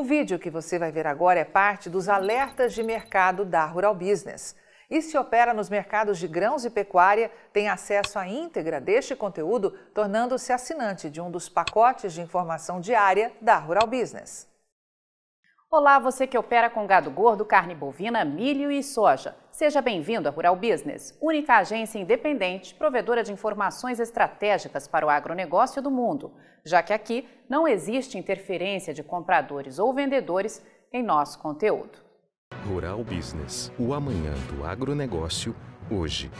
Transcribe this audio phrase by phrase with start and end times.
[0.00, 3.94] O vídeo que você vai ver agora é parte dos alertas de mercado da Rural
[3.94, 4.56] Business.
[4.88, 9.72] E se opera nos mercados de grãos e pecuária, tem acesso à íntegra deste conteúdo,
[9.92, 14.48] tornando-se assinante de um dos pacotes de informação diária da Rural Business.
[15.70, 19.36] Olá, você que opera com gado gordo, carne bovina, milho e soja.
[19.52, 25.82] Seja bem-vindo à Rural Business, única agência independente provedora de informações estratégicas para o agronegócio
[25.82, 26.32] do mundo,
[26.64, 31.98] já que aqui não existe interferência de compradores ou vendedores em nosso conteúdo.
[32.66, 35.54] Rural Business, o amanhã do agronegócio,
[35.90, 36.30] hoje.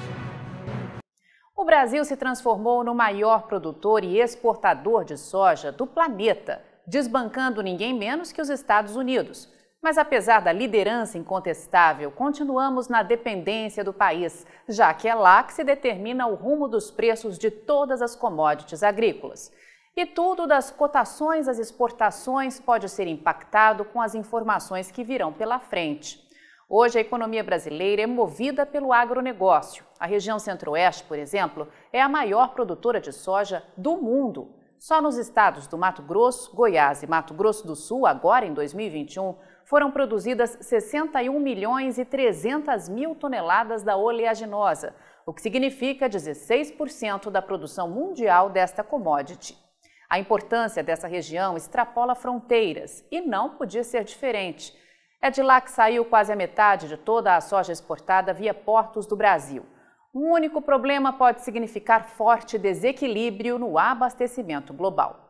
[1.56, 7.94] O Brasil se transformou no maior produtor e exportador de soja do planeta desbancando ninguém
[7.94, 9.48] menos que os Estados Unidos.
[9.82, 15.54] Mas apesar da liderança incontestável, continuamos na dependência do país, já que é lá que
[15.54, 19.50] se determina o rumo dos preços de todas as commodities agrícolas.
[19.96, 25.58] E tudo das cotações às exportações pode ser impactado com as informações que virão pela
[25.58, 26.28] frente.
[26.68, 29.84] Hoje, a economia brasileira é movida pelo agronegócio.
[29.98, 34.54] A região Centro-Oeste, por exemplo, é a maior produtora de soja do mundo.
[34.78, 39.34] Só nos estados do Mato Grosso, Goiás e Mato Grosso do Sul, agora em 2021,
[39.70, 44.92] foram produzidas 61 milhões e 300 mil toneladas da oleaginosa,
[45.24, 49.56] o que significa 16% da produção mundial desta commodity.
[50.08, 54.76] A importância dessa região extrapola fronteiras e não podia ser diferente.
[55.22, 59.06] É de lá que saiu quase a metade de toda a soja exportada via portos
[59.06, 59.64] do Brasil.
[60.12, 65.29] Um único problema pode significar forte desequilíbrio no abastecimento global.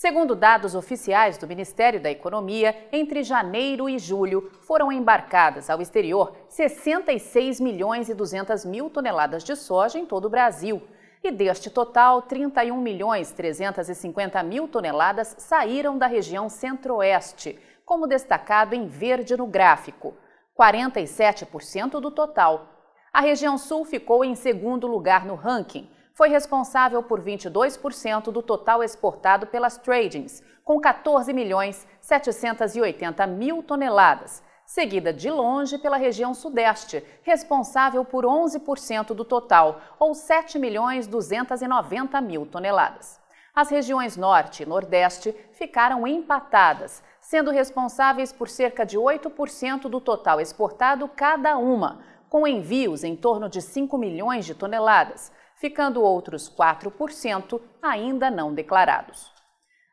[0.00, 6.36] Segundo dados oficiais do Ministério da Economia, entre janeiro e julho foram embarcadas ao exterior
[6.48, 10.80] 66 milhões e 200 mil toneladas de soja em todo o Brasil.
[11.20, 18.86] E deste total, 31 milhões 350 mil toneladas saíram da região centro-oeste, como destacado em
[18.86, 20.14] verde no gráfico.
[20.56, 22.78] 47% do total
[23.12, 25.90] a região sul ficou em segundo lugar no ranking.
[26.18, 34.42] Foi responsável por 22% do total exportado pelas tradings, com 14 milhões 780 mil toneladas,
[34.66, 42.20] seguida de longe pela região sudeste, responsável por 11% do total, ou 7 milhões 290
[42.20, 43.20] mil toneladas.
[43.54, 50.40] As regiões norte e nordeste ficaram empatadas, sendo responsáveis por cerca de 8% do total
[50.40, 55.30] exportado cada uma, com envios em torno de 5 milhões de toneladas,
[55.60, 59.32] ficando outros 4% ainda não declarados.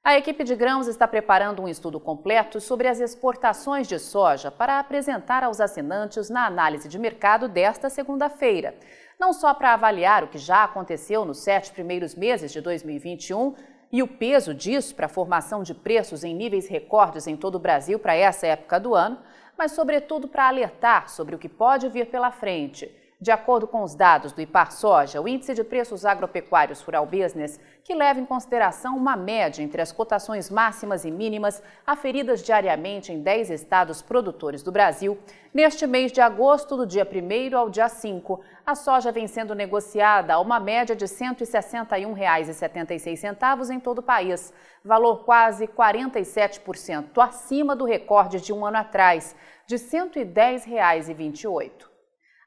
[0.03, 4.79] A equipe de grãos está preparando um estudo completo sobre as exportações de soja para
[4.79, 8.75] apresentar aos assinantes na análise de mercado desta segunda-feira.
[9.19, 13.55] Não só para avaliar o que já aconteceu nos sete primeiros meses de 2021
[13.91, 17.59] e o peso disso para a formação de preços em níveis recordes em todo o
[17.59, 19.17] Brasil para essa época do ano,
[19.57, 22.93] mas, sobretudo, para alertar sobre o que pode vir pela frente.
[23.25, 27.59] De acordo com os dados do IPAR Soja, o Índice de Preços Agropecuários Rural Business,
[27.83, 33.19] que leva em consideração uma média entre as cotações máximas e mínimas aferidas diariamente em
[33.19, 35.17] 10 estados produtores do Brasil,
[35.51, 40.35] neste mês de agosto, do dia 1 ao dia 5, a soja vem sendo negociada
[40.35, 44.53] a uma média de R$ 161,76 em todo o país,
[44.83, 49.35] valor quase 47% acima do recorde de um ano atrás,
[49.65, 51.94] de R$ 110,28.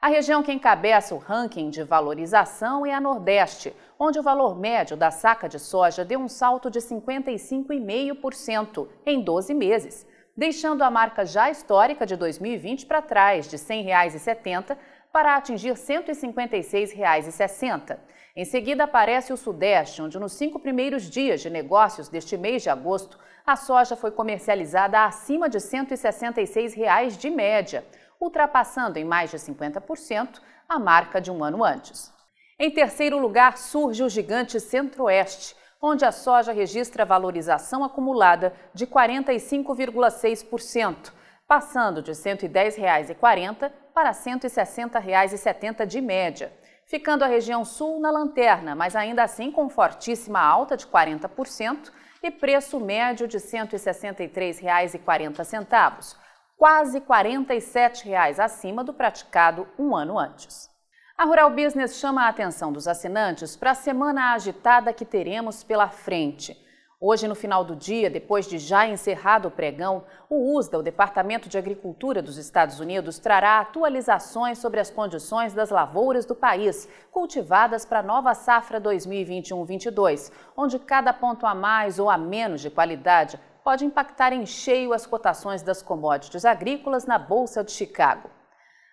[0.01, 4.97] A região que encabeça o ranking de valorização é a Nordeste, onde o valor médio
[4.97, 10.07] da saca de soja deu um salto de 55,5% em 12 meses,
[10.37, 14.77] deixando a marca já histórica de 2020 para trás, de R$ 100,70
[15.13, 17.99] para atingir R$ 156,60.
[18.37, 22.71] Em seguida aparece o Sudeste, onde nos cinco primeiros dias de negócios deste mês de
[22.71, 27.85] agosto, a soja foi comercializada acima de R$ 166,00 de média,
[28.21, 32.13] ultrapassando em mais de 50% a marca de um ano antes.
[32.59, 41.13] Em terceiro lugar, surge o gigante Centro-Oeste, onde a soja registra valorização acumulada de 45,6%,
[41.47, 46.53] passando de R$ 110,40 para R$ 160,70 de média,
[46.85, 51.93] ficando a região sul na lanterna, mas ainda assim com fortíssima alta de 40%
[52.23, 56.17] e preço médio de R$ 163,40
[56.59, 60.69] quase 47 reais acima do praticado um ano antes.
[61.17, 65.89] A Rural Business chama a atenção dos assinantes para a semana agitada que teremos pela
[65.89, 66.57] frente.
[67.01, 71.49] Hoje, no final do dia, depois de já encerrado o pregão, o USDA, o Departamento
[71.49, 77.85] de Agricultura dos Estados Unidos, trará atualizações sobre as condições das lavouras do país, cultivadas
[77.85, 83.39] para a nova safra 2021-22, onde cada ponto a mais ou a menos de qualidade
[83.69, 88.31] pode impactar em cheio as cotações das commodities agrícolas na Bolsa de Chicago.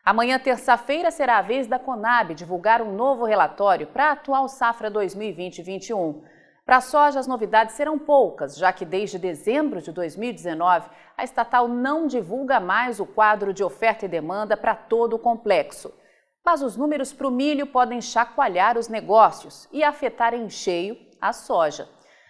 [0.03, 4.91] Amanhã, terça-feira, será a vez da Conab divulgar um novo relatório para a atual safra
[4.91, 6.21] 2020-21.
[6.65, 11.69] Para a soja, as novidades serão poucas, já que desde dezembro de 2019, a estatal
[11.69, 15.93] não divulga mais o quadro de oferta e demanda para todo o complexo.
[16.43, 21.31] Mas os números para o milho podem chacoalhar os negócios e afetar em cheio a
[21.31, 21.87] soja.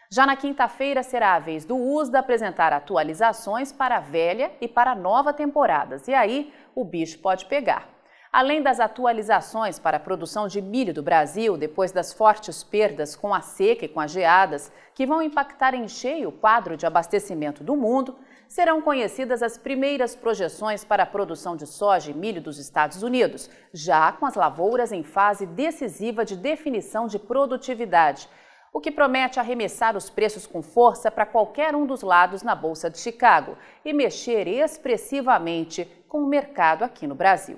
[0.10, 4.92] Já na quinta-feira será a vez do USDA apresentar atualizações para a velha e para
[4.92, 7.90] a nova temporadas, e aí o bicho pode pegar.
[8.32, 13.34] Além das atualizações para a produção de milho do Brasil, depois das fortes perdas com
[13.34, 17.64] a seca e com as geadas, que vão impactar em cheio o quadro de abastecimento
[17.64, 18.18] do mundo,
[18.48, 23.50] serão conhecidas as primeiras projeções para a produção de soja e milho dos Estados Unidos,
[23.74, 28.28] já com as lavouras em fase decisiva de definição de produtividade,
[28.76, 32.90] o que promete arremessar os preços com força para qualquer um dos lados na Bolsa
[32.90, 37.58] de Chicago e mexer expressivamente com o mercado aqui no Brasil.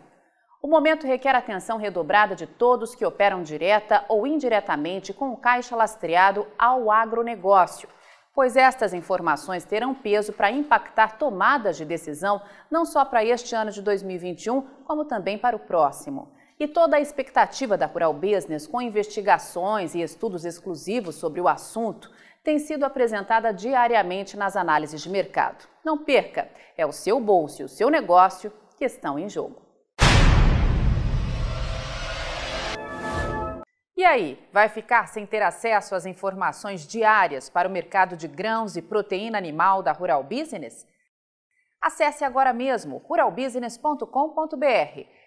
[0.62, 5.76] O momento requer atenção redobrada de todos que operam direta ou indiretamente com o caixa
[5.76, 7.90] lastreado ao agronegócio,
[8.32, 13.72] pois estas informações terão peso para impactar tomadas de decisão não só para este ano
[13.72, 16.37] de 2021, como também para o próximo.
[16.60, 22.12] E toda a expectativa da Rural Business, com investigações e estudos exclusivos sobre o assunto,
[22.44, 25.68] tem sido apresentada diariamente nas análises de mercado.
[25.86, 29.62] Não perca, é o seu bolso e o seu negócio que estão em jogo.
[33.96, 38.76] E aí, vai ficar sem ter acesso às informações diárias para o mercado de grãos
[38.76, 40.88] e proteína animal da Rural Business?
[41.80, 45.27] Acesse agora mesmo ruralbusiness.com.br.